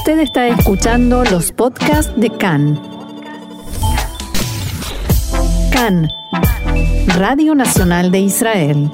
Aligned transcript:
Usted 0.00 0.20
está 0.20 0.48
escuchando 0.48 1.24
los 1.24 1.52
podcasts 1.52 2.10
de 2.16 2.30
CAN. 2.30 2.80
CAN, 5.70 6.08
Radio 7.18 7.54
Nacional 7.54 8.10
de 8.10 8.20
Israel. 8.20 8.90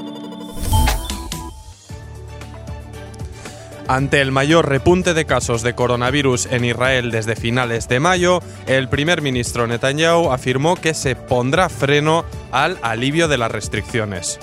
Ante 3.87 4.21
el 4.21 4.33
mayor 4.33 4.69
repunte 4.69 5.15
de 5.15 5.25
casos 5.27 5.63
de 5.63 5.77
coronavirus 5.77 6.47
en 6.47 6.65
Israel 6.65 7.13
desde 7.13 7.37
finales 7.37 7.87
de 7.87 8.01
mayo, 8.01 8.41
el 8.67 8.89
primer 8.89 9.23
ministro 9.23 9.69
Netanyahu 9.69 10.33
afirmó 10.33 10.75
que 10.75 10.93
se 10.93 11.15
pondrá 11.15 11.69
freno 11.69 12.25
al 12.51 12.79
alivio 12.83 13.29
de 13.29 13.39
las 13.39 13.53
restricciones. 13.53 14.41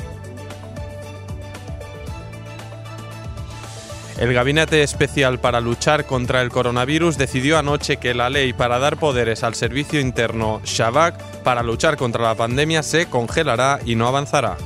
El 4.18 4.32
Gabinete 4.34 4.84
Especial 4.84 5.39
para 5.39 5.59
luchar 5.59 6.05
contra 6.05 6.41
el 6.41 6.50
coronavirus 6.50 7.17
decidió 7.17 7.58
anoche 7.58 7.98
que 7.98 8.13
la 8.13 8.30
ley 8.30 8.54
para 8.54 8.77
dar 8.77 8.98
poderes 8.98 9.44
al 9.44 9.55
servicio 9.55 9.99
interno 9.99 10.62
Shabak 10.63 11.20
para 11.44 11.63
luchar 11.63 11.98
contra 11.98 12.23
la 12.23 12.35
pandemia 12.35 12.84
se 12.84 13.07
congelará 13.07 13.80
y 13.85 13.95
no 13.95 14.07
avanzará. 14.07 14.57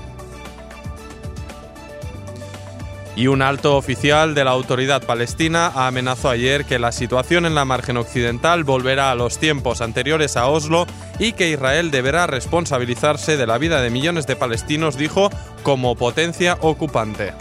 Y 3.16 3.26
un 3.26 3.42
alto 3.42 3.78
oficial 3.78 4.36
de 4.36 4.44
la 4.44 4.52
autoridad 4.52 5.02
palestina 5.02 5.72
amenazó 5.74 6.30
ayer 6.30 6.66
que 6.66 6.78
la 6.78 6.92
situación 6.92 7.48
en 7.48 7.56
la 7.56 7.66
margen 7.66 7.98
occidental 7.98 8.64
volverá 8.64 9.10
a 9.10 9.16
los 9.16 9.40
tiempos 9.40 9.82
anteriores 9.82 10.38
a 10.38 10.46
Oslo 10.48 10.86
y 11.18 11.32
que 11.32 11.50
Israel 11.50 11.90
deberá 11.90 12.28
responsabilizarse 12.28 13.36
de 13.36 13.48
la 13.48 13.58
vida 13.58 13.82
de 13.82 13.90
millones 13.90 14.28
de 14.28 14.36
palestinos, 14.36 14.98
dijo, 14.98 15.32
como 15.64 15.96
potencia 15.96 16.60
ocupante. 16.62 17.34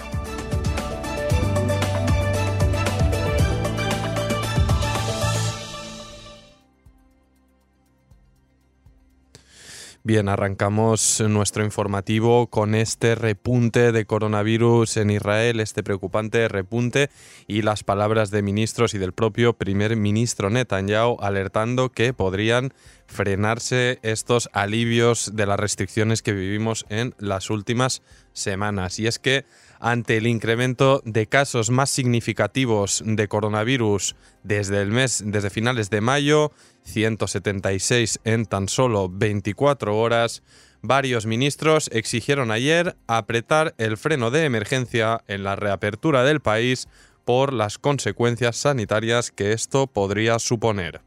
Bien, 10.07 10.29
arrancamos 10.29 11.21
nuestro 11.21 11.65
informativo 11.65 12.47
con 12.47 12.77
este 12.77 13.17
repunte 13.17 13.91
de 13.91 14.05
coronavirus 14.05 14.99
en 14.99 15.11
Israel, 15.11 15.59
este 15.59 15.83
preocupante 15.83 16.47
repunte 16.47 17.11
y 17.49 17.63
las 17.63 17.83
palabras 17.83 18.31
de 18.31 18.41
ministros 18.41 18.95
y 18.95 18.99
del 18.99 19.13
propio 19.13 19.55
primer 19.55 19.97
ministro 19.97 20.49
Netanyahu 20.49 21.17
alertando 21.19 21.91
que 21.91 22.13
podrían 22.13 22.73
frenarse 23.07 23.99
estos 24.03 24.49
alivios 24.53 25.33
de 25.35 25.47
las 25.47 25.59
restricciones 25.59 26.23
que 26.23 26.33
vivimos 26.33 26.87
en 26.89 27.15
las 27.19 27.51
últimas 27.51 28.03
semanas. 28.33 28.99
Y 28.99 29.07
es 29.07 29.19
que 29.19 29.45
ante 29.79 30.17
el 30.17 30.27
incremento 30.27 31.03
de 31.05 31.27
casos 31.27 31.71
más 31.71 31.91
significativos 31.91 33.03
de 33.05 33.29
coronavirus 33.29 34.17
desde 34.43 34.83
el 34.83 34.91
mes, 34.91 35.23
desde 35.25 35.51
finales 35.51 35.91
de 35.91 36.01
mayo, 36.01 36.53
176 36.85 38.21
en 38.25 38.47
tan 38.47 38.69
solo 38.69 39.09
24 39.09 39.97
horas, 39.97 40.43
varios 40.83 41.27
ministros 41.27 41.91
exigieron 41.93 42.51
ayer 42.51 42.97
apretar 43.07 43.75
el 43.79 43.97
freno 43.97 44.31
de 44.31 44.45
emergencia 44.45 45.23
en 45.27 45.43
la 45.43 45.57
reapertura 45.57 46.25
del 46.25 46.41
país 46.41 46.89
por 47.25 47.53
las 47.53 47.79
consecuencias 47.79 48.57
sanitarias 48.57 49.33
que 49.33 49.53
esto 49.53 49.89
podría 49.89 50.39
suponer. 50.39 51.03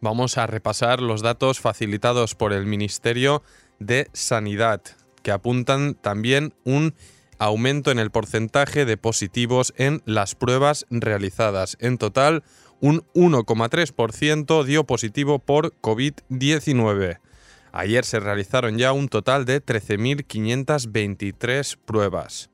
Vamos 0.00 0.38
a 0.38 0.46
repasar 0.46 1.02
los 1.02 1.22
datos 1.22 1.58
facilitados 1.58 2.34
por 2.34 2.52
el 2.52 2.66
Ministerio 2.66 3.42
de 3.80 4.08
Sanidad, 4.12 4.82
que 5.22 5.32
apuntan 5.32 5.94
también 5.94 6.54
un 6.64 6.94
aumento 7.38 7.90
en 7.90 7.98
el 7.98 8.10
porcentaje 8.10 8.84
de 8.84 8.96
positivos 8.96 9.74
en 9.76 10.02
las 10.04 10.36
pruebas 10.36 10.86
realizadas. 10.90 11.76
En 11.80 11.98
total, 11.98 12.44
un 12.80 13.04
1,3% 13.14 14.64
dio 14.64 14.84
positivo 14.84 15.40
por 15.40 15.74
COVID-19. 15.80 17.18
Ayer 17.72 18.04
se 18.04 18.20
realizaron 18.20 18.78
ya 18.78 18.92
un 18.92 19.08
total 19.08 19.44
de 19.44 19.60
13.523 19.64 21.76
pruebas. 21.84 22.50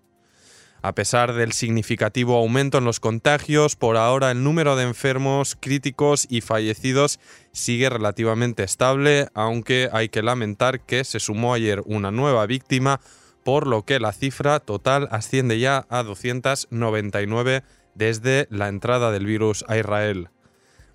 A 0.84 0.94
pesar 0.94 1.32
del 1.32 1.52
significativo 1.52 2.36
aumento 2.36 2.76
en 2.76 2.84
los 2.84 3.00
contagios, 3.00 3.74
por 3.74 3.96
ahora 3.96 4.30
el 4.30 4.44
número 4.44 4.76
de 4.76 4.82
enfermos 4.82 5.56
críticos 5.58 6.26
y 6.28 6.42
fallecidos 6.42 7.20
sigue 7.52 7.88
relativamente 7.88 8.64
estable, 8.64 9.28
aunque 9.32 9.88
hay 9.94 10.10
que 10.10 10.20
lamentar 10.22 10.80
que 10.80 11.04
se 11.04 11.20
sumó 11.20 11.54
ayer 11.54 11.82
una 11.86 12.10
nueva 12.10 12.44
víctima, 12.44 13.00
por 13.44 13.66
lo 13.66 13.86
que 13.86 13.98
la 13.98 14.12
cifra 14.12 14.60
total 14.60 15.08
asciende 15.10 15.58
ya 15.58 15.86
a 15.88 16.02
299 16.02 17.62
desde 17.94 18.46
la 18.50 18.68
entrada 18.68 19.10
del 19.10 19.24
virus 19.24 19.64
a 19.68 19.78
Israel. 19.78 20.28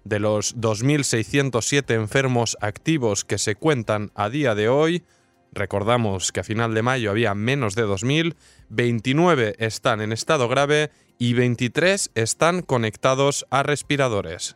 De 0.03 0.19
los 0.19 0.55
2.607 0.55 1.95
enfermos 1.95 2.57
activos 2.61 3.25
que 3.25 3.39
se 3.39 3.55
cuentan 3.55 4.11
a 4.13 4.29
día 4.29 4.53
de 4.53 4.69
hoy, 4.69 5.03
recordamos 5.51 6.31
que 6.31 6.39
a 6.39 6.43
final 6.43 6.73
de 6.73 6.81
mayo 6.81 7.11
había 7.11 7.33
menos 7.33 7.75
de 7.75 7.85
2.000, 7.85 8.35
29 8.69 9.55
están 9.59 10.01
en 10.01 10.11
estado 10.11 10.47
grave 10.47 10.91
y 11.17 11.33
23 11.33 12.11
están 12.15 12.61
conectados 12.61 13.45
a 13.49 13.63
respiradores. 13.63 14.55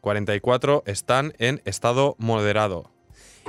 44 0.00 0.82
están 0.86 1.34
en 1.38 1.62
estado 1.64 2.16
moderado. 2.18 2.90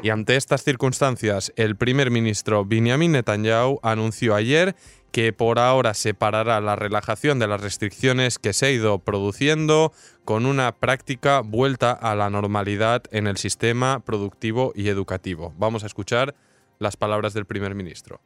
Y 0.04 0.10
ante 0.10 0.36
estas 0.36 0.64
circunstancias, 0.64 1.54
el 1.56 1.76
primer 1.76 2.12
ministro 2.12 2.66
Benjamin 2.66 3.12
Netanyahu 3.12 3.80
anunció 3.84 4.36
ayer 4.36 4.76
que 5.12 5.34
por 5.34 5.60
ahora 5.60 5.94
separará 5.94 6.62
la 6.62 6.76
relajación 6.76 7.40
de 7.40 7.48
las 7.48 7.62
restricciones 7.62 8.40
que 8.40 8.54
se 8.54 8.66
ha 8.68 8.72
ido 8.72 9.00
produciendo 9.00 9.92
con 10.26 10.46
una 10.46 10.72
práctica 10.72 11.42
vuelta 11.42 11.92
a 11.92 12.16
la 12.16 12.30
normalidad 12.30 13.04
en 13.12 13.28
el 13.28 13.38
sistema 13.38 14.00
productivo 14.00 14.72
y 14.76 14.88
educativo. 14.88 15.54
Vamos 15.58 15.84
a 15.84 15.88
escuchar 15.88 16.36
las 16.80 16.98
palabras 16.98 17.34
del 17.34 17.46
primer 17.46 17.76
ministro. 17.76 18.22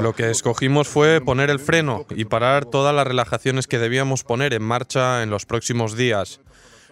Lo 0.00 0.12
que 0.12 0.30
escogimos 0.30 0.88
fue 0.88 1.20
poner 1.20 1.50
el 1.50 1.58
freno 1.58 2.06
y 2.10 2.24
parar 2.24 2.64
todas 2.64 2.94
las 2.94 3.06
relajaciones 3.06 3.66
que 3.66 3.78
debíamos 3.78 4.22
poner 4.22 4.54
en 4.54 4.62
marcha 4.62 5.22
en 5.22 5.30
los 5.30 5.46
próximos 5.46 5.96
días. 5.96 6.40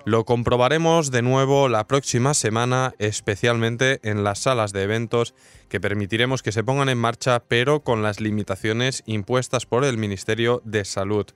Lo 0.07 0.25
comprobaremos 0.25 1.11
de 1.11 1.21
nuevo 1.21 1.69
la 1.69 1.87
próxima 1.87 2.33
semana, 2.33 2.95
especialmente 2.99 4.01
en 4.03 4.25
las 4.25 4.39
salas 4.39 4.73
de 4.73 4.83
eventos 4.83 5.35
que 5.69 5.79
permitiremos 5.79 6.43
que 6.43 6.53
se 6.53 6.65
pongan 6.65 6.89
en 6.89 6.97
marcha, 6.97 7.41
pero 7.47 7.81
con 7.81 8.03
las 8.03 8.19
limitaciones 8.19 9.03
impuestas 9.05 9.67
por 9.67 9.85
el 9.85 9.99
Ministerio 9.99 10.63
de 10.65 10.87
Salud. 10.87 11.27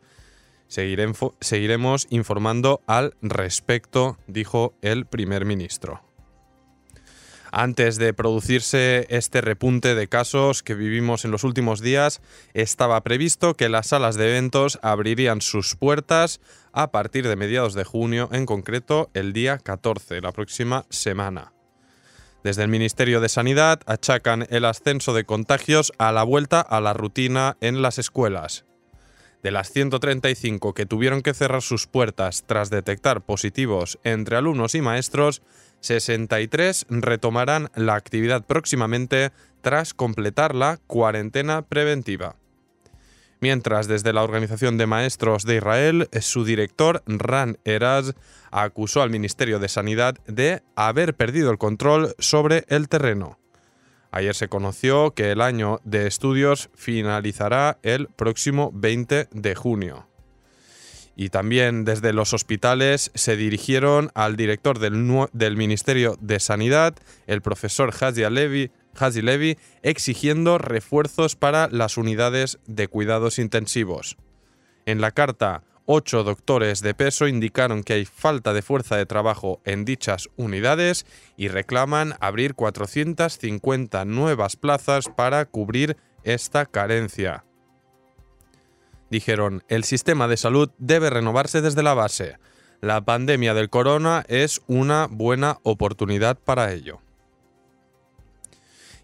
seguiremos 0.67 2.07
informando 2.09 2.81
al 2.87 3.15
respecto, 3.21 4.17
dijo 4.27 4.73
el 4.81 5.05
primer 5.05 5.45
ministro. 5.45 6.14
Antes 7.57 7.99
de 7.99 8.13
producirse 8.13 9.07
este 9.11 9.41
repunte 9.41 9.95
de 9.95 10.09
casos 10.09 10.65
que 10.65 10.75
vivimos 10.75 11.25
en 11.25 11.31
los 11.31 11.45
últimos 11.45 11.81
días, 11.81 12.21
estaba 12.53 13.01
previsto 13.05 13.55
que 13.55 13.69
las 13.69 13.87
salas 13.87 14.17
de 14.17 14.29
eventos 14.29 14.81
abrirían 14.83 15.41
sus 15.41 15.77
puertas 15.77 16.41
a 16.73 16.91
partir 16.91 17.29
de 17.29 17.37
mediados 17.37 17.75
de 17.75 17.85
junio, 17.85 18.29
en 18.33 18.45
concreto 18.45 19.09
el 19.15 19.33
día 19.33 19.59
14, 19.59 20.21
la 20.21 20.33
próxima 20.33 20.85
semana. 20.91 21.53
Desde 22.43 22.65
el 22.65 22.69
Ministerio 22.71 23.21
de 23.21 23.29
Sanidad 23.29 23.83
achacan 23.87 24.49
el 24.51 24.65
ascenso 24.65 25.15
de 25.15 25.25
contagios 25.25 25.93
a 25.97 26.11
la 26.11 26.25
vuelta 26.25 26.61
a 26.61 26.81
la 26.81 26.93
rutina 26.93 27.57
en 27.61 27.83
las 27.83 28.01
escuelas. 28.01 28.65
De 29.45 29.53
las 29.53 29.71
135 29.71 30.75
que 30.75 30.87
tuvieron 30.87 31.23
que 31.23 31.35
cerrar 31.35 31.63
sus 31.63 31.87
puertas 31.87 32.43
tras 32.47 32.69
detectar 32.71 33.21
positivos 33.21 34.01
entre 34.03 34.37
alumnos 34.37 34.75
y 34.75 34.81
maestros, 34.81 35.43
63 35.85 36.87
retomarán 36.89 37.71
la 37.75 37.95
actividad 37.95 38.47
próximamente 38.47 39.33
tras 39.61 39.93
completar 39.93 40.55
la 40.55 40.79
cuarentena 40.87 41.61
preventiva. 41.61 42.37
Mientras 43.41 43.87
desde 43.87 44.15
la 44.15 44.23
Organización 44.23 44.79
de 44.79 44.87
Maestros 44.87 45.45
de 45.45 45.57
Israel, 45.57 46.09
su 46.23 46.47
director 46.47 47.03
Ran 47.07 47.59
Eraz 47.65 48.15
acusó 48.51 49.03
al 49.03 49.11
Ministerio 49.11 49.59
de 49.59 49.69
Sanidad 49.69 50.15
de 50.27 50.63
haber 50.75 51.15
perdido 51.15 51.51
el 51.51 51.59
control 51.59 52.15
sobre 52.19 52.65
el 52.69 52.89
terreno. 52.89 53.39
Ayer 54.11 54.35
se 54.35 54.49
conoció 54.49 55.11
que 55.11 55.33
el 55.33 55.43
año 55.43 55.81
de 55.85 56.07
estudios 56.07 56.71
finalizará 56.75 57.79
el 57.83 58.09
próximo 58.09 58.71
20 58.73 59.29
de 59.31 59.55
junio. 59.55 60.09
Y 61.17 61.29
también 61.29 61.85
desde 61.85 62.13
los 62.13 62.33
hospitales 62.33 63.11
se 63.15 63.37
dirigieron 63.37 64.11
al 64.15 64.37
director 64.37 64.79
del, 64.79 65.57
Ministerio 65.57 66.17
de 66.21 66.41
Sanidad, 66.41 66.95
el 67.27 67.41
profesor 67.41 67.93
Hazi 67.99 68.29
Levi, 68.29 68.71
Levi, 69.23 69.59
exigiendo 69.83 70.59
refuerzos 70.59 71.37
para 71.37 71.69
las 71.69 71.97
unidades 71.97 72.59
de 72.67 72.89
cuidados 72.89 73.39
intensivos. 73.39 74.17
En 74.87 75.01
la 75.01 75.13
carta, 75.13 75.63
Ocho 75.87 76.25
doctores 76.25 76.81
de 76.81 76.95
peso 76.95 77.29
indicaron 77.29 77.83
que 77.83 77.93
hay 77.93 78.07
falta 78.07 78.55
de 78.55 78.63
fuerza 78.63 78.97
de 78.97 79.05
trabajo 79.05 79.61
en 79.67 79.85
dichas 79.85 80.31
unidades 80.37 81.05
y 81.37 81.49
reclaman 81.49 82.15
abrir 82.21 82.55
450 82.55 84.07
nuevas 84.07 84.57
plazas 84.57 85.11
para 85.15 85.45
cubrir 85.45 85.99
esta 86.23 86.65
carencia. 86.65 87.45
Dijeron, 89.15 89.63
el 89.69 89.85
sistema 89.85 90.27
de 90.27 90.37
salud 90.37 90.71
debe 90.79 91.09
renovarse 91.09 91.63
desde 91.63 91.85
la 91.85 91.95
base. 91.95 92.37
La 92.81 93.05
pandemia 93.05 93.55
del 93.55 93.71
corona 93.71 94.25
es 94.27 94.61
una 94.67 95.07
buena 95.09 95.59
oportunidad 95.63 96.37
para 96.37 96.73
ello. 96.73 96.99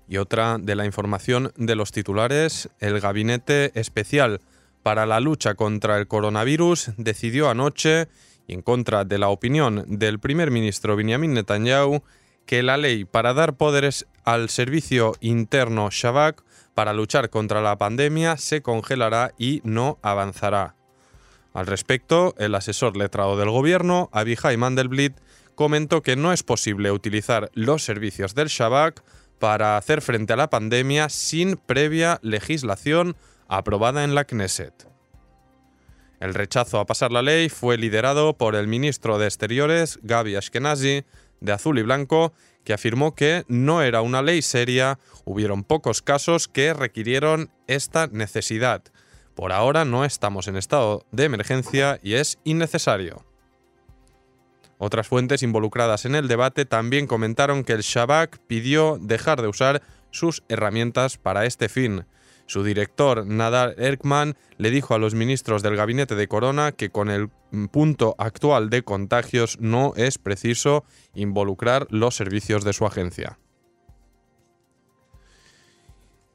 Y 0.09 0.17
otra 0.17 0.59
de 0.59 0.75
la 0.75 0.85
información 0.85 1.53
de 1.57 1.77
los 1.77 1.93
titulares, 1.93 2.71
el 2.81 2.99
Gabinete 2.99 3.71
Especial 3.79 4.41
para 4.83 5.07
la 5.07 5.21
lucha 5.21 5.55
contra 5.55 5.97
el 5.97 6.09
coronavirus 6.09 6.91
decidió 6.97 7.49
anoche, 7.49 8.09
y 8.49 8.55
en 8.55 8.63
contra 8.63 9.05
de 9.05 9.19
la 9.19 9.29
opinión 9.29 9.85
del 9.87 10.19
primer 10.19 10.51
ministro 10.51 10.97
Benjamin 10.97 11.35
Netanyahu, 11.35 12.03
que 12.47 12.65
la 12.65 12.79
ley 12.79 13.05
para 13.05 13.33
dar 13.33 13.57
poderes 13.57 14.09
al 14.25 14.49
servicio 14.49 15.15
interno 15.21 15.89
Shabak 15.89 16.43
para 16.75 16.93
luchar 16.93 17.31
contra 17.31 17.61
la 17.61 17.77
pandemia 17.79 18.37
se 18.37 18.63
congelará 18.63 19.33
y 19.39 19.61
no 19.65 19.99
avanzará. 20.03 20.75
Al 21.53 21.67
respecto, 21.67 22.35
el 22.39 22.55
asesor 22.55 22.97
letrado 22.97 23.37
del 23.37 23.51
gobierno, 23.51 24.09
Abihai 24.13 24.57
Mandelblit, 24.57 25.17
comentó 25.55 26.03
que 26.03 26.17
no 26.17 26.33
es 26.33 26.43
posible 26.43 26.93
utilizar 26.93 27.51
los 27.55 27.83
servicios 27.83 28.35
del 28.35 28.49
Shabak 28.49 29.03
para 29.39 29.77
hacer 29.77 30.01
frente 30.01 30.33
a 30.33 30.37
la 30.37 30.51
pandemia 30.51 31.09
sin 31.09 31.57
previa 31.57 32.19
legislación 32.23 33.17
aprobada 33.49 34.05
en 34.05 34.15
la 34.15 34.25
Knesset. 34.25 34.89
El 36.21 36.35
rechazo 36.35 36.79
a 36.79 36.87
pasar 36.87 37.11
la 37.11 37.23
ley 37.23 37.49
fue 37.49 37.79
liderado 37.79 38.37
por 38.37 38.55
el 38.55 38.69
ministro 38.69 39.19
de 39.19 39.25
Exteriores, 39.27 39.99
Gaby 40.03 40.37
Ashkenazi, 40.37 41.05
de 41.41 41.53
azul 41.53 41.79
y 41.79 41.83
blanco, 41.83 42.35
que 42.65 42.73
afirmó 42.73 43.15
que 43.15 43.45
no 43.49 43.83
era 43.83 44.03
una 44.03 44.23
ley 44.23 44.43
seria, 44.43 44.99
hubieron 45.25 45.65
pocos 45.65 46.03
casos 46.03 46.49
que 46.49 46.75
requirieron 46.75 47.51
esta 47.67 48.07
necesidad. 48.07 48.83
Por 49.35 49.53
ahora 49.53 49.85
no 49.85 50.05
estamos 50.05 50.49
en 50.49 50.57
estado 50.57 51.07
de 51.13 51.25
emergencia 51.25 51.99
y 52.03 52.15
es 52.15 52.39
innecesario. 52.45 53.25
Otras 54.79 55.09
fuentes 55.09 55.43
involucradas 55.43 56.05
en 56.05 56.15
el 56.15 56.27
debate 56.27 56.65
también 56.65 57.07
comentaron 57.07 57.65
que 57.65 57.75
el 57.75 57.83
Shabak 57.83 58.39
pidió 58.47 58.99
dejar 59.01 59.43
de 59.43 59.49
usar 59.49 59.83
sus 60.11 60.43
herramientas 60.49 61.19
para 61.19 61.45
este 61.45 61.69
fin. 61.69 62.07
Su 62.51 62.65
director, 62.65 63.25
Nadar 63.29 63.77
Erkman, 63.79 64.37
le 64.59 64.73
dijo 64.73 64.93
a 64.93 64.99
los 64.99 65.15
ministros 65.15 65.63
del 65.63 65.77
gabinete 65.77 66.17
de 66.17 66.27
Corona 66.27 66.73
que 66.73 66.91
con 66.91 67.09
el 67.09 67.29
punto 67.71 68.17
actual 68.19 68.71
de 68.71 68.83
contagios 68.83 69.59
no 69.61 69.93
es 69.95 70.19
preciso 70.19 70.83
involucrar 71.15 71.87
los 71.91 72.17
servicios 72.17 72.65
de 72.65 72.73
su 72.73 72.87
agencia. 72.87 73.39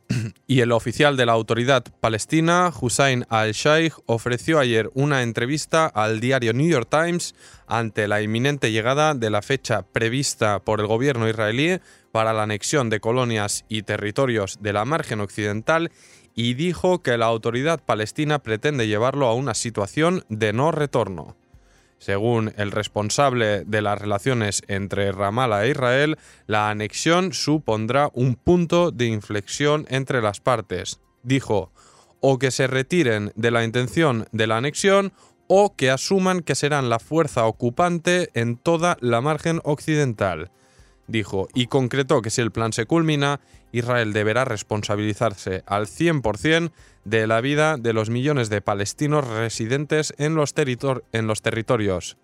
Y 0.48 0.62
el 0.62 0.72
oficial 0.72 1.18
de 1.18 1.26
la 1.26 1.34
autoridad 1.34 1.84
palestina, 2.00 2.72
Hussein 2.80 3.26
al-Sheikh, 3.28 3.96
ofreció 4.06 4.60
ayer 4.60 4.90
una 4.94 5.22
entrevista 5.22 5.86
al 5.86 6.22
diario 6.22 6.54
New 6.54 6.70
York 6.70 6.88
Times 6.90 7.36
ante 7.68 8.08
la 8.08 8.22
inminente 8.22 8.72
llegada 8.72 9.16
de 9.16 9.30
la 9.30 9.42
fecha 9.42 9.82
prevista 9.82 10.60
por 10.60 10.80
el 10.80 10.88
gobierno 10.88 11.28
israelí 11.28 11.82
para 12.16 12.32
la 12.32 12.44
anexión 12.44 12.90
de 12.90 13.02
colonias 13.02 13.66
y 13.68 13.82
territorios 13.82 14.60
de 14.62 14.72
la 14.72 14.86
margen 14.86 15.20
occidental 15.20 15.92
y 16.34 16.54
dijo 16.54 17.04
que 17.04 17.18
la 17.18 17.26
autoridad 17.26 17.84
palestina 17.84 18.40
pretende 18.40 18.88
llevarlo 18.88 19.28
a 19.28 19.34
una 19.34 19.54
situación 19.54 20.24
de 20.30 20.54
no 20.54 20.72
retorno. 20.72 21.36
Según 22.00 22.54
el 22.56 22.72
responsable 22.72 23.66
de 23.66 23.82
las 23.82 24.00
relaciones 24.00 24.64
entre 24.70 25.12
Ramallah 25.12 25.66
e 25.66 25.72
Israel, 25.72 26.18
la 26.48 26.70
anexión 26.70 27.34
supondrá 27.34 28.10
un 28.14 28.36
punto 28.36 28.92
de 28.92 29.08
inflexión 29.08 29.86
entre 29.90 30.22
las 30.22 30.40
partes. 30.40 31.02
Dijo, 31.22 31.74
o 32.22 32.40
que 32.40 32.52
se 32.52 32.68
retiren 32.68 33.34
de 33.36 33.52
la 33.52 33.66
intención 33.66 34.26
de 34.32 34.48
la 34.48 34.56
anexión 34.56 35.12
o 35.48 35.76
que 35.76 35.92
asuman 35.92 36.44
que 36.44 36.56
serán 36.56 36.88
la 36.88 37.00
fuerza 37.00 37.46
ocupante 37.46 38.30
en 38.36 38.56
toda 38.56 38.96
la 39.02 39.20
margen 39.20 39.60
occidental 39.66 40.50
dijo 41.08 41.48
y 41.54 41.68
concretó 41.68 42.22
que 42.22 42.30
si 42.30 42.42
el 42.42 42.52
plan 42.52 42.74
se 42.74 42.86
culmina, 42.86 43.40
Israel 43.72 44.14
deberá 44.14 44.46
responsabilizarse 44.46 45.64
al 45.66 45.88
100% 45.88 46.72
de 47.04 47.28
la 47.28 47.42
vida 47.42 47.78
de 47.78 47.94
los 47.94 48.10
millones 48.10 48.50
de 48.50 48.62
palestinos 48.62 49.28
residentes 49.28 50.14
en 50.18 50.36
los, 50.36 50.54
territorios. 50.54 52.18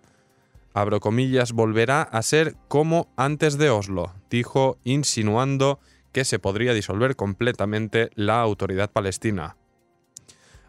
Abro 0.73 0.99
comillas, 0.99 1.51
volverá 1.51 2.01
a 2.01 2.21
ser 2.21 2.55
como 2.67 3.09
antes 3.17 3.57
de 3.57 3.69
Oslo, 3.69 4.13
dijo, 4.29 4.77
insinuando 4.83 5.79
que 6.11 6.25
se 6.25 6.39
podría 6.39 6.73
disolver 6.73 7.15
completamente 7.15 8.09
la 8.15 8.41
autoridad 8.41 8.91
palestina. 8.91 9.57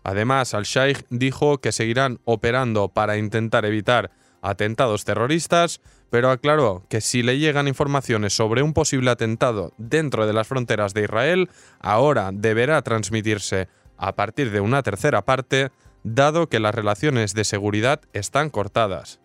Además, 0.05 0.55
al-Sheikh 0.55 1.07
dijo 1.11 1.59
que 1.59 1.71
seguirán 1.71 2.19
operando 2.25 2.89
para 2.89 3.17
intentar 3.17 3.65
evitar 3.65 4.11
atentados 4.43 5.05
terroristas, 5.05 5.81
pero 6.11 6.31
aclaró 6.31 6.85
que 6.91 7.01
si 7.01 7.23
le 7.23 7.39
llegan 7.39 7.69
informaciones 7.69 8.35
sobre 8.35 8.63
un 8.63 8.75
posible 8.75 9.11
atentado 9.11 9.73
dentro 9.79 10.27
de 10.27 10.35
las 10.35 10.49
fronteras 10.49 10.93
de 10.93 11.05
Israel, 11.05 11.49
ahora 11.81 12.31
deberá 12.33 12.83
transmitirse 12.83 13.69
a 13.97 14.15
partir 14.15 14.51
de 14.51 14.61
una 14.61 14.83
tercera 14.83 15.25
parte, 15.25 15.71
dado 16.03 16.49
que 16.49 16.61
las 16.61 16.75
relaciones 16.75 17.35
de 17.35 17.45
seguridad 17.45 18.01
están 18.13 18.51
cortadas. 18.51 19.21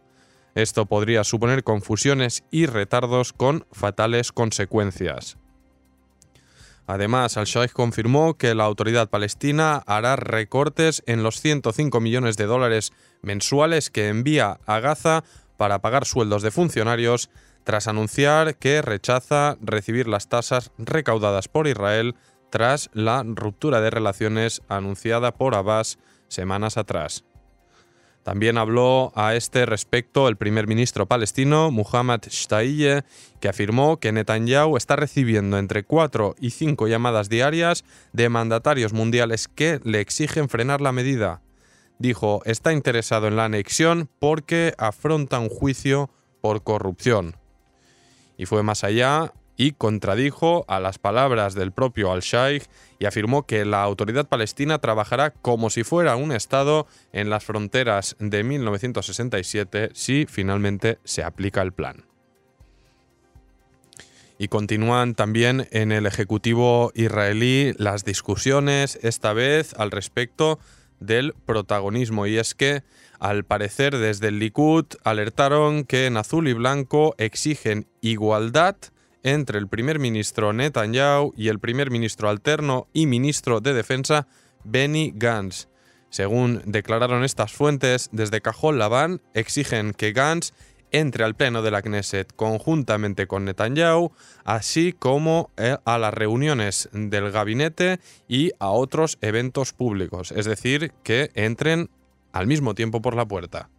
Esto 0.55 0.85
podría 0.85 1.23
suponer 1.23 1.63
confusiones 1.63 2.43
y 2.51 2.67
retardos 2.67 3.33
con 3.33 3.65
fatales 3.71 4.31
consecuencias. 4.31 5.37
Además, 6.87 7.35
al-Sheikh 7.35 7.73
confirmó 7.73 8.37
que 8.37 8.55
la 8.55 8.63
autoridad 8.63 9.09
palestina 9.09 9.83
hará 9.85 10.15
recortes 10.15 11.03
en 11.05 11.21
los 11.21 11.41
105 11.41 11.99
millones 11.99 12.37
de 12.37 12.45
dólares 12.45 12.93
mensuales 13.21 13.89
que 13.89 14.07
envía 14.07 14.59
a 14.65 14.79
Gaza 14.79 15.25
para 15.57 15.79
pagar 15.79 16.05
sueldos 16.05 16.43
de 16.43 16.51
funcionarios, 16.51 17.29
tras 17.65 17.89
anunciar 17.89 18.55
que 18.55 18.81
rechaza 18.81 19.57
recibir 19.59 20.07
las 20.07 20.29
tasas 20.29 20.71
recaudadas 20.77 21.49
por 21.49 21.67
Israel 21.67 22.15
tras 22.49 22.89
la 22.93 23.23
ruptura 23.25 23.81
de 23.81 23.89
relaciones 23.89 24.61
anunciada 24.69 25.33
por 25.33 25.55
Abbas 25.55 25.99
semanas 26.29 26.77
atrás. 26.77 27.25
También 28.27 28.57
habló 28.57 29.13
a 29.15 29.35
este 29.35 29.65
respecto 29.65 30.27
el 30.27 30.35
primer 30.35 30.67
ministro 30.67 31.05
palestino, 31.05 31.71
Muhammad 31.71 32.19
Shtayyeh, 32.27 33.03
que 33.39 33.47
afirmó 33.47 34.01
que 34.01 34.11
Netanyahu 34.11 34.75
está 34.75 34.97
recibiendo 34.97 35.57
entre 35.57 35.85
cuatro 35.85 36.35
y 36.37 36.49
cinco 36.49 36.89
llamadas 36.89 37.29
diarias 37.29 37.85
de 38.11 38.27
mandatarios 38.27 38.91
mundiales 38.91 39.47
que 39.47 39.79
le 39.85 40.01
exigen 40.01 40.49
frenar 40.49 40.81
la 40.81 40.91
medida. 40.91 41.41
Dijo, 41.99 42.41
está 42.43 42.73
interesado 42.73 43.29
en 43.29 43.37
la 43.37 43.45
anexión 43.45 44.09
porque 44.19 44.73
afronta 44.77 45.39
un 45.39 45.47
juicio 45.47 46.09
por 46.41 46.63
corrupción. 46.63 47.37
Y 48.37 48.45
fue 48.45 48.61
más 48.61 48.83
allá 48.83 49.31
y 49.57 49.71
contradijo 49.71 50.63
a 50.67 50.79
las 50.79 50.99
palabras 50.99 51.55
del 51.55 51.71
propio 51.71 52.11
al-Shaikh 52.11 52.63
y 52.99 53.05
afirmó 53.05 53.45
que 53.45 53.65
la 53.65 53.81
autoridad 53.81 54.27
palestina 54.27 54.77
trabajará 54.79 55.31
como 55.31 55.71
si 55.71 55.83
fuera 55.83 56.15
un 56.15 56.31
Estado 56.31 56.87
en 57.11 57.29
las 57.29 57.43
fronteras 57.43 58.15
de 58.19 58.43
1967 58.43 59.89
si 59.93 60.27
finalmente 60.29 60.99
se 61.03 61.23
aplica 61.23 61.63
el 61.63 61.73
plan. 61.73 62.05
Y 64.37 64.49
continúan 64.49 65.15
también 65.15 65.67
en 65.71 65.91
el 65.91 66.05
Ejecutivo 66.05 66.91
israelí 66.93 67.73
las 67.77 68.05
discusiones, 68.05 68.99
esta 69.01 69.33
vez 69.33 69.73
al 69.73 69.89
respecto 69.89 70.59
del 70.99 71.33
protagonismo. 71.45 72.27
Y 72.27 72.37
es 72.37 72.53
que, 72.53 72.83
al 73.19 73.45
parecer, 73.45 73.97
desde 73.97 74.27
el 74.27 74.37
Likud 74.37 74.85
alertaron 75.03 75.85
que 75.85 76.05
en 76.05 76.17
azul 76.17 76.47
y 76.47 76.53
blanco 76.53 77.15
exigen 77.17 77.87
igualdad 78.01 78.75
entre 79.27 79.59
el 79.59 79.67
primer 79.67 79.99
ministro 79.99 80.53
Netanyahu 80.53 81.33
y 81.35 81.49
el 81.49 81.59
primer 81.59 81.91
ministro 81.91 82.29
alterno 82.29 82.87
y 82.93 83.07
ministro 83.07 83.59
de 83.59 83.73
Defensa 83.73 84.25
Benny 84.63 85.11
Gantz. 85.13 85.67
Según 86.09 86.61
declararon 86.65 87.25
estas 87.25 87.51
fuentes, 87.51 88.07
desde 88.13 88.39
Cajón 88.39 88.79
Labán 88.79 89.21
exigen 89.33 89.91
que 89.91 90.13
Gantz 90.13 90.53
entre 90.93 91.25
al 91.25 91.35
pleno 91.35 91.61
de 91.61 91.71
la 91.71 91.81
Knesset 91.81 92.33
conjuntamente 92.37 93.27
con 93.27 93.43
Netanyahu, 93.43 94.13
así 94.45 94.93
como 94.93 95.51
eh, 95.57 95.75
a 95.83 95.97
las 95.97 96.13
reuniones 96.13 96.87
del 96.93 97.29
gabinete 97.29 97.99
y 98.29 98.51
a 98.59 98.69
otros 98.69 99.17
eventos 99.19 99.73
públicos, 99.73 100.31
es 100.31 100.45
decir, 100.45 100.93
que 101.03 101.31
entren 101.33 101.89
al 102.31 102.47
mismo 102.47 102.75
tiempo 102.75 103.01
por 103.01 103.13
la 103.13 103.27
puerta. 103.27 103.69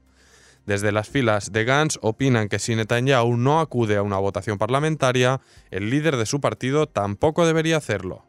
Desde 0.68 0.92
las 0.92 1.08
filas 1.08 1.50
de 1.50 1.64
Gantz 1.64 1.96
opinan 2.02 2.50
que 2.50 2.58
si 2.58 2.76
Netanyahu 2.76 3.38
no 3.38 3.60
acude 3.60 3.96
a 3.96 4.02
una 4.02 4.18
votación 4.18 4.58
parlamentaria, 4.58 5.40
el 5.70 5.88
líder 5.88 6.18
de 6.18 6.26
su 6.26 6.42
partido 6.42 6.86
tampoco 6.86 7.46
debería 7.46 7.78
hacerlo. 7.78 8.26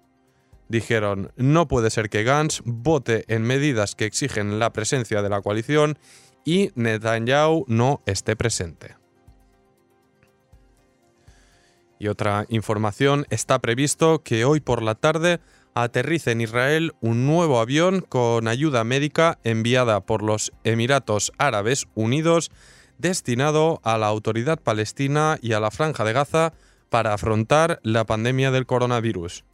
dijeron, 0.69 1.33
no 1.35 1.67
puede 1.67 1.89
ser 1.89 2.09
que 2.09 2.23
Gantz 2.23 2.61
vote 2.63 3.25
en 3.27 3.41
medidas 3.41 3.93
que 3.93 4.05
exigen 4.05 4.57
la 4.57 4.71
presencia 4.71 5.21
de 5.21 5.27
la 5.27 5.41
coalición 5.41 5.99
y 6.45 6.71
Netanyahu 6.75 7.65
no 7.67 8.01
esté 8.05 8.37
presente. 8.37 8.95
Y 11.99 12.07
otra 12.07 12.45
información, 12.47 13.25
está 13.29 13.59
previsto 13.59 14.23
que 14.23 14.45
hoy 14.45 14.61
por 14.61 14.81
la 14.81 14.95
tarde 14.95 15.41
aterrice 15.73 16.31
en 16.31 16.41
Israel 16.41 16.93
un 17.01 17.25
nuevo 17.25 17.59
avión 17.59 18.01
con 18.01 18.47
ayuda 18.47 18.83
médica 18.83 19.39
enviada 19.43 20.01
por 20.01 20.23
los 20.23 20.51
Emiratos 20.63 21.31
Árabes 21.37 21.87
Unidos 21.95 22.51
destinado 22.97 23.79
a 23.83 23.97
la 23.97 24.07
autoridad 24.07 24.59
palestina 24.59 25.37
y 25.41 25.53
a 25.53 25.59
la 25.59 25.71
franja 25.71 26.03
de 26.03 26.13
Gaza 26.13 26.53
para 26.89 27.13
afrontar 27.13 27.79
la 27.83 28.05
pandemia 28.05 28.51
del 28.51 28.65
coronavirus. 28.65 29.45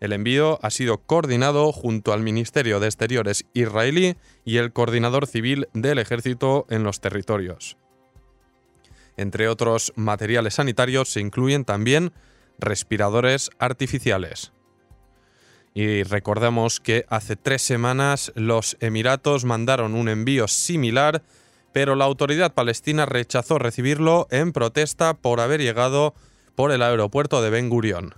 El 0.00 0.12
envío 0.12 0.58
ha 0.62 0.70
sido 0.70 0.98
coordinado 0.98 1.70
junto 1.72 2.12
al 2.12 2.22
Ministerio 2.22 2.80
de 2.80 2.86
Exteriores 2.86 3.44
israelí 3.54 4.16
y 4.44 4.56
el 4.56 4.72
coordinador 4.72 5.26
civil 5.26 5.68
del 5.74 5.98
ejército 5.98 6.66
en 6.70 6.82
los 6.82 7.00
territorios. 7.00 7.76
Entre 9.16 9.48
otros 9.48 9.92
materiales 9.94 10.54
sanitarios 10.54 11.08
se 11.08 11.20
incluyen 11.20 11.64
también 11.64 12.12
respiradores 12.58 13.50
artificiales. 13.58 14.52
Y 15.74 16.02
recordemos 16.02 16.80
que 16.80 17.06
hace 17.08 17.36
tres 17.36 17.62
semanas 17.62 18.32
los 18.34 18.76
Emiratos 18.80 19.44
mandaron 19.44 19.94
un 19.94 20.08
envío 20.08 20.48
similar, 20.48 21.22
pero 21.72 21.94
la 21.94 22.04
autoridad 22.04 22.52
palestina 22.52 23.06
rechazó 23.06 23.58
recibirlo 23.58 24.26
en 24.30 24.52
protesta 24.52 25.14
por 25.14 25.40
haber 25.40 25.60
llegado 25.60 26.14
por 26.54 26.72
el 26.72 26.82
aeropuerto 26.82 27.40
de 27.40 27.50
Ben 27.50 27.70
Gurion. 27.70 28.14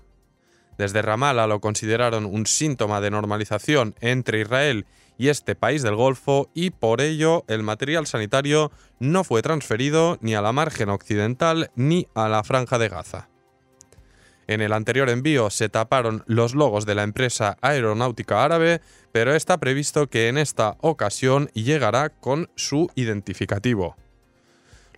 Desde 0.79 1.03
Ramallah 1.03 1.47
lo 1.47 1.61
consideraron 1.61 2.27
un 2.27 2.47
síntoma 2.47 3.01
de 3.01 3.13
normalización 3.13 3.95
entre 4.01 4.41
Israel 4.41 4.87
y 5.17 5.29
este 5.29 5.55
país 5.55 5.83
del 5.83 5.95
Golfo 5.95 6.51
y 6.55 6.71
por 6.71 7.01
ello 7.01 7.45
el 7.47 7.63
material 7.63 8.09
sanitario 8.09 8.73
no 8.99 9.23
fue 9.23 9.43
transferido 9.43 10.19
ni 10.21 10.35
a 10.35 10.43
la 10.43 10.51
margen 10.53 10.89
occidental 10.89 11.71
ni 11.77 12.09
a 12.15 12.29
la 12.29 12.43
franja 12.43 12.79
de 12.79 12.89
Gaza. 12.89 13.29
En 14.47 14.61
el 14.61 14.73
anterior 14.73 15.09
envío 15.09 15.51
se 15.51 15.69
taparon 15.69 16.23
los 16.27 16.55
logos 16.55 16.87
de 16.87 16.95
la 16.95 17.03
empresa 17.03 17.57
aeronáutica 17.63 18.45
árabe, 18.45 18.81
pero 19.13 19.35
está 19.35 19.59
previsto 19.59 20.09
que 20.09 20.29
en 20.29 20.39
esta 20.39 20.77
ocasión 20.81 21.49
llegará 21.55 22.11
con 22.11 22.51
su 22.55 22.91
identificativo. 22.95 23.97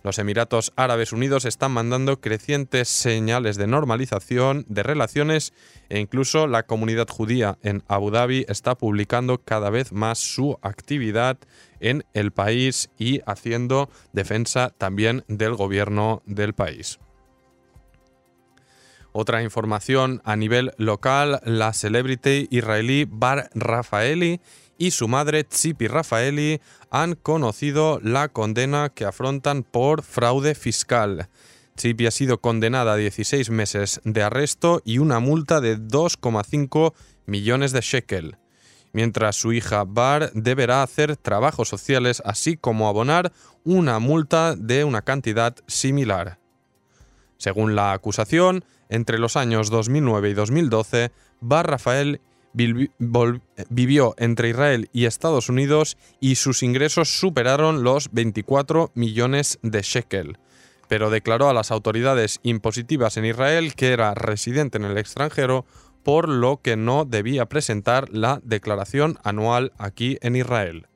Los 0.03 0.19
Emiratos 0.19 0.71
Árabes 0.75 1.11
Unidos 1.11 1.43
están 1.43 1.71
mandando 1.71 2.21
crecientes 2.21 2.87
señales 2.87 3.57
de 3.57 3.67
normalización 3.67 4.65
de 4.69 4.83
relaciones 4.83 5.53
e 5.89 5.99
incluso 5.99 6.47
la 6.47 6.63
comunidad 6.63 7.09
judía 7.09 7.57
en 7.61 7.83
Abu 7.87 8.11
Dhabi 8.11 8.45
está 8.47 8.75
publicando 8.75 9.39
cada 9.39 9.69
vez 9.69 9.91
más 9.91 10.19
su 10.19 10.57
actividad 10.61 11.37
en 11.79 12.05
el 12.13 12.31
país 12.31 12.89
y 12.97 13.21
haciendo 13.25 13.89
defensa 14.13 14.73
también 14.77 15.25
del 15.27 15.55
gobierno 15.55 16.21
del 16.25 16.53
país. 16.53 16.99
Otra 19.11 19.41
información 19.41 20.21
a 20.25 20.35
nivel 20.35 20.73
local, 20.77 21.41
la 21.43 21.73
celebrity 21.73 22.47
israelí 22.51 23.05
Bar 23.09 23.49
Rafaeli 23.55 24.41
y 24.77 24.91
su 24.91 25.07
madre 25.07 25.43
Tzipi 25.43 25.87
Rafaeli 25.87 26.61
han 26.91 27.15
conocido 27.15 27.99
la 28.03 28.29
condena 28.29 28.89
que 28.89 29.05
afrontan 29.05 29.63
por 29.63 30.03
fraude 30.03 30.55
fiscal. 30.55 31.29
Tzipi 31.75 32.07
ha 32.07 32.11
sido 32.11 32.41
condenada 32.41 32.93
a 32.93 32.97
16 32.97 33.49
meses 33.49 34.01
de 34.03 34.23
arresto 34.23 34.81
y 34.83 34.97
una 34.99 35.19
multa 35.19 35.61
de 35.61 35.77
2,5 35.77 36.93
millones 37.25 37.71
de 37.71 37.81
shekel, 37.81 38.37
mientras 38.93 39.35
su 39.35 39.53
hija 39.53 39.83
Bar 39.83 40.31
deberá 40.33 40.83
hacer 40.83 41.17
trabajos 41.17 41.69
sociales 41.69 42.21
así 42.25 42.57
como 42.57 42.87
abonar 42.87 43.31
una 43.63 43.99
multa 43.99 44.55
de 44.55 44.83
una 44.83 45.01
cantidad 45.01 45.55
similar. 45.67 46.39
Según 47.37 47.75
la 47.75 47.93
acusación, 47.93 48.63
entre 48.89 49.19
los 49.19 49.35
años 49.35 49.69
2009 49.69 50.29
y 50.29 50.33
2012, 50.33 51.11
Bar 51.41 51.69
Rafael 51.69 52.21
vivió 52.53 54.15
entre 54.17 54.49
Israel 54.49 54.89
y 54.91 55.05
Estados 55.05 55.49
Unidos 55.49 55.97
y 56.19 56.35
sus 56.35 56.63
ingresos 56.63 57.19
superaron 57.19 57.83
los 57.83 58.11
24 58.11 58.91
millones 58.95 59.59
de 59.61 59.81
shekel, 59.81 60.37
pero 60.87 61.09
declaró 61.09 61.49
a 61.49 61.53
las 61.53 61.71
autoridades 61.71 62.39
impositivas 62.43 63.17
en 63.17 63.25
Israel 63.25 63.75
que 63.75 63.89
era 63.89 64.13
residente 64.15 64.77
en 64.77 64.85
el 64.85 64.97
extranjero, 64.97 65.65
por 66.03 66.29
lo 66.29 66.61
que 66.61 66.77
no 66.77 67.05
debía 67.05 67.47
presentar 67.47 68.09
la 68.09 68.39
declaración 68.43 69.19
anual 69.23 69.73
aquí 69.77 70.17
en 70.21 70.35
Israel. 70.35 70.87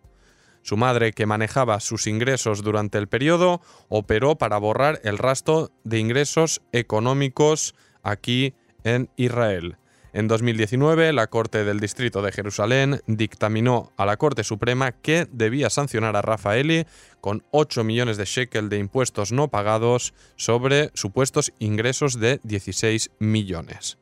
Su 0.62 0.78
madre, 0.78 1.12
que 1.14 1.26
manejaba 1.26 1.80
sus 1.80 2.08
ingresos 2.08 2.64
durante 2.64 2.98
el 2.98 3.08
periodo, 3.08 3.62
operó 3.90 4.38
para 4.38 4.58
borrar 4.58 5.02
el 5.04 5.18
rastro 5.18 5.72
de 5.84 6.00
ingresos 6.00 6.62
económicos 6.72 7.76
aquí 8.04 8.54
en 8.84 9.10
Israel. 9.16 9.78
En 10.14 10.28
2019, 10.28 11.14
la 11.14 11.28
Corte 11.28 11.64
del 11.64 11.80
Distrito 11.80 12.22
de 12.22 12.34
Jerusalén 12.34 13.00
dictaminó 13.08 13.94
a 13.96 14.06
la 14.06 14.18
Corte 14.18 14.44
Suprema 14.44 14.92
que 14.92 15.26
debía 15.32 15.70
sancionar 15.70 16.18
a 16.18 16.22
Rafaeli 16.22 16.86
con 17.22 17.46
8 17.52 17.86
millones 17.86 18.18
de 18.18 18.26
shekel 18.26 18.68
de 18.68 18.78
impuestos 18.78 19.32
no 19.32 19.48
pagados 19.48 20.14
sobre 20.36 20.92
supuestos 20.96 21.54
ingresos 21.60 22.20
de 22.20 22.42
16 22.44 23.12
millones. 23.20 24.01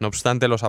No 0.00 0.08
obstante, 0.08 0.48
los, 0.48 0.62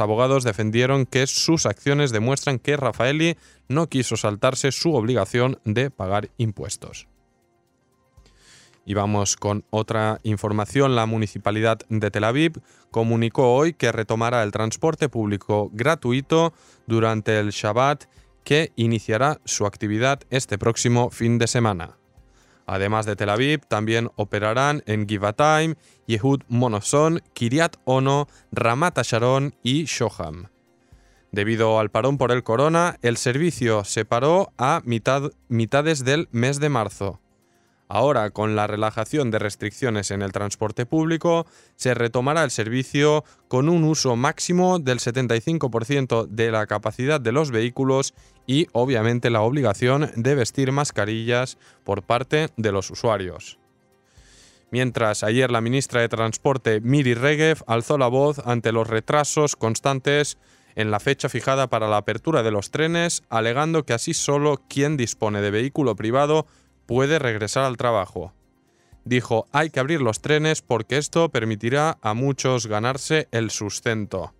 abogados 0.00 0.44
defendieron 0.44 1.06
que 1.06 1.26
sus 1.26 1.64
acciones 1.64 2.12
demuestran 2.12 2.58
que 2.58 2.76
Rafaeli 2.76 3.38
no 3.66 3.88
quiso 3.88 4.18
saltarse 4.18 4.72
su 4.72 4.94
obligación 4.94 5.58
de 5.64 5.90
pagar 5.90 6.28
impuestos. 6.36 7.08
Y 8.84 8.92
vamos 8.92 9.36
con 9.36 9.64
otra 9.70 10.20
información. 10.22 10.94
La 10.94 11.06
Municipalidad 11.06 11.78
de 11.88 12.10
Tel 12.10 12.24
Aviv 12.24 12.60
comunicó 12.90 13.54
hoy 13.54 13.72
que 13.72 13.90
retomará 13.90 14.42
el 14.42 14.52
transporte 14.52 15.08
público 15.08 15.70
gratuito 15.72 16.52
durante 16.86 17.38
el 17.38 17.52
Shabbat 17.52 18.04
que 18.44 18.72
iniciará 18.76 19.40
su 19.46 19.64
actividad 19.64 20.20
este 20.28 20.58
próximo 20.58 21.08
fin 21.08 21.38
de 21.38 21.46
semana. 21.46 21.96
Además 22.66 23.06
de 23.06 23.16
Tel 23.16 23.30
Aviv, 23.30 23.60
también 23.68 24.10
operarán 24.16 24.82
en 24.86 25.06
Givatayim, 25.06 25.74
Yehud 26.06 26.42
Monoson, 26.48 27.20
Kiryat 27.34 27.76
Ono, 27.84 28.28
Ramat 28.52 29.02
Sharon 29.02 29.54
y 29.62 29.84
Shoham. 29.84 30.48
Debido 31.30 31.80
al 31.80 31.90
parón 31.90 32.16
por 32.16 32.30
el 32.30 32.44
corona, 32.44 32.96
el 33.02 33.16
servicio 33.16 33.84
se 33.84 34.04
paró 34.04 34.52
a 34.56 34.82
mitad, 34.84 35.32
mitades 35.48 36.04
del 36.04 36.28
mes 36.30 36.60
de 36.60 36.68
marzo. 36.68 37.20
Ahora, 37.88 38.30
con 38.30 38.56
la 38.56 38.66
relajación 38.66 39.30
de 39.30 39.38
restricciones 39.38 40.10
en 40.10 40.22
el 40.22 40.32
transporte 40.32 40.86
público, 40.86 41.46
se 41.76 41.92
retomará 41.92 42.42
el 42.42 42.50
servicio 42.50 43.24
con 43.48 43.68
un 43.68 43.84
uso 43.84 44.16
máximo 44.16 44.78
del 44.78 45.00
75% 45.00 46.26
de 46.26 46.50
la 46.50 46.66
capacidad 46.66 47.20
de 47.20 47.32
los 47.32 47.50
vehículos 47.50 48.14
y, 48.46 48.68
obviamente, 48.72 49.28
la 49.28 49.42
obligación 49.42 50.10
de 50.16 50.34
vestir 50.34 50.72
mascarillas 50.72 51.58
por 51.84 52.02
parte 52.02 52.48
de 52.56 52.72
los 52.72 52.90
usuarios. 52.90 53.58
Mientras 54.70 55.22
ayer 55.22 55.52
la 55.52 55.60
ministra 55.60 56.00
de 56.00 56.08
Transporte 56.08 56.80
Miri 56.80 57.14
Regev 57.14 57.62
alzó 57.66 57.96
la 57.96 58.08
voz 58.08 58.40
ante 58.44 58.72
los 58.72 58.88
retrasos 58.88 59.54
constantes 59.54 60.36
en 60.74 60.90
la 60.90 60.98
fecha 60.98 61.28
fijada 61.28 61.68
para 61.68 61.86
la 61.86 61.98
apertura 61.98 62.42
de 62.42 62.50
los 62.50 62.72
trenes, 62.72 63.22
alegando 63.28 63.84
que 63.84 63.92
así 63.92 64.14
solo 64.14 64.60
quien 64.68 64.96
dispone 64.96 65.40
de 65.40 65.52
vehículo 65.52 65.94
privado 65.94 66.46
puede 66.86 67.18
regresar 67.18 67.64
al 67.64 67.76
trabajo. 67.76 68.32
Dijo, 69.04 69.46
hay 69.52 69.70
que 69.70 69.80
abrir 69.80 70.00
los 70.00 70.20
trenes 70.20 70.62
porque 70.62 70.96
esto 70.96 71.28
permitirá 71.28 71.98
a 72.00 72.14
muchos 72.14 72.66
ganarse 72.66 73.28
el 73.32 73.50
sustento. 73.50 74.32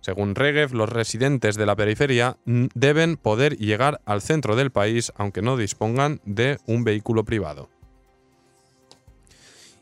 Según 0.00 0.34
Regev, 0.34 0.74
los 0.74 0.90
residentes 0.90 1.56
de 1.56 1.64
la 1.64 1.76
periferia 1.76 2.36
deben 2.44 3.16
poder 3.16 3.56
llegar 3.56 4.00
al 4.04 4.20
centro 4.20 4.56
del 4.56 4.70
país 4.70 5.12
aunque 5.16 5.40
no 5.40 5.56
dispongan 5.56 6.20
de 6.24 6.58
un 6.66 6.84
vehículo 6.84 7.24
privado. 7.24 7.70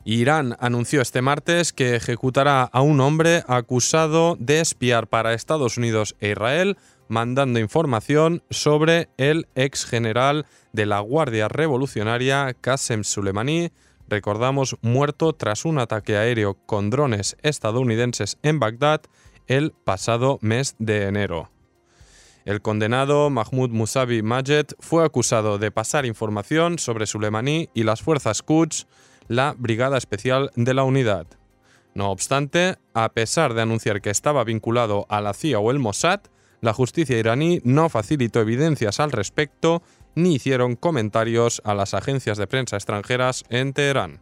Irán 0.04 0.56
anunció 0.58 1.00
este 1.00 1.22
martes 1.22 1.72
que 1.72 1.94
ejecutará 1.94 2.62
a 2.62 2.82
un 2.82 3.00
hombre 3.00 3.44
acusado 3.46 4.37
de 4.38 4.61
espiar 4.61 5.06
para 5.06 5.32
Estados 5.32 5.76
Unidos 5.76 6.16
e 6.20 6.30
Israel 6.30 6.76
mandando 7.09 7.59
información 7.59 8.42
sobre 8.50 9.09
el 9.16 9.47
ex 9.54 9.85
general 9.85 10.47
de 10.73 10.87
la 10.87 11.00
Guardia 11.00 11.49
Revolucionaria 11.49 12.54
Qasem 12.61 13.04
Soleimani, 13.04 13.71
recordamos, 14.09 14.76
muerto 14.82 15.32
tras 15.32 15.64
un 15.64 15.78
ataque 15.78 16.16
aéreo 16.16 16.54
con 16.66 16.90
drones 16.90 17.37
estadounidenses 17.42 18.38
en 18.42 18.59
Bagdad 18.59 19.02
el 19.47 19.73
pasado 19.73 20.38
mes 20.40 20.76
de 20.78 21.04
enero. 21.06 21.50
El 22.44 22.61
condenado 22.61 23.30
Mahmoud 23.30 23.71
Musavi 23.71 24.23
Majed 24.23 24.66
fue 24.80 25.04
acusado 25.04 25.59
de 25.59 25.71
pasar 25.71 26.06
información 26.06 26.78
sobre 26.78 27.06
Soleimani 27.06 27.68
y 27.73 27.85
las 27.85 28.02
fuerzas 28.02 28.42
Quds, 28.42 28.87
la 29.28 29.54
Brigada 29.56 29.97
Especial 29.97 30.50
de 30.56 30.75
la 30.75 30.82
Unidad. 30.82 31.26
No 31.94 32.11
obstante, 32.11 32.76
a 32.94 33.11
pesar 33.11 33.54
de 33.54 33.62
anunciar 33.62 34.00
que 34.00 34.11
estaba 34.11 34.42
vinculado 34.44 35.06
a 35.09 35.21
la 35.21 35.35
CIA 35.35 35.61
o 35.61 35.71
el 35.71 35.78
Mossad, 35.78 36.21
la 36.62 36.73
justicia 36.73 37.19
iraní 37.19 37.61
no 37.64 37.88
facilitó 37.88 38.40
evidencias 38.40 39.00
al 39.00 39.12
respecto 39.12 39.83
ni 40.14 40.37
hicieron 40.37 40.76
comentarios 40.76 41.61
a 41.64 41.75
las 41.75 41.92
agencias 41.92 42.38
de 42.38 42.47
prensa 42.47 42.76
extranjeras 42.76 43.45
en 43.50 43.73
Teherán. 43.73 44.21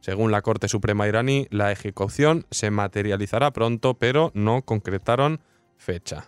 Según 0.00 0.30
la 0.30 0.42
Corte 0.42 0.68
Suprema 0.68 1.08
iraní, 1.08 1.46
la 1.50 1.72
ejecución 1.72 2.46
se 2.50 2.70
materializará 2.70 3.52
pronto, 3.52 3.94
pero 3.94 4.30
no 4.34 4.60
concretaron 4.62 5.40
fecha. 5.78 6.26